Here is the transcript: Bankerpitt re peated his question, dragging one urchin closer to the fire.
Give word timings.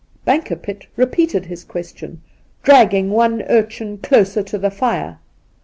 Bankerpitt 0.25 0.87
re 0.97 1.05
peated 1.05 1.45
his 1.45 1.63
question, 1.63 2.23
dragging 2.63 3.11
one 3.11 3.43
urchin 3.43 3.99
closer 3.99 4.41
to 4.41 4.57
the 4.57 4.71
fire. 4.71 5.19